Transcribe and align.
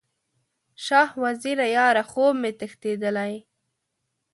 شاه 0.85 1.09
وزیره 1.23 1.67
یاره، 1.77 2.03
خوب 2.11 2.33
مې 2.41 2.51
تښتیدلی 2.59 3.33